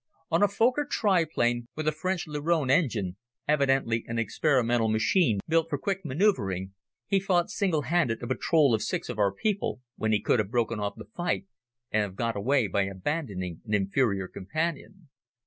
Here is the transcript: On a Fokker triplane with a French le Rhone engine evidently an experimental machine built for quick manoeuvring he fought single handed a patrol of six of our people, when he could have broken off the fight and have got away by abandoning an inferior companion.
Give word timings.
On 0.31 0.41
a 0.41 0.47
Fokker 0.47 0.83
triplane 0.89 1.67
with 1.75 1.87
a 1.87 1.91
French 1.91 2.25
le 2.25 2.41
Rhone 2.41 2.71
engine 2.71 3.17
evidently 3.47 4.03
an 4.07 4.17
experimental 4.17 4.87
machine 4.89 5.39
built 5.47 5.69
for 5.69 5.77
quick 5.77 6.03
manoeuvring 6.03 6.73
he 7.05 7.19
fought 7.19 7.51
single 7.51 7.83
handed 7.83 8.23
a 8.23 8.25
patrol 8.27 8.73
of 8.73 8.81
six 8.81 9.09
of 9.09 9.19
our 9.19 9.31
people, 9.31 9.79
when 9.97 10.11
he 10.11 10.19
could 10.19 10.39
have 10.39 10.49
broken 10.49 10.79
off 10.79 10.95
the 10.95 11.05
fight 11.05 11.45
and 11.91 12.01
have 12.01 12.15
got 12.15 12.35
away 12.35 12.65
by 12.65 12.81
abandoning 12.85 13.61
an 13.63 13.75
inferior 13.75 14.27
companion. 14.27 15.09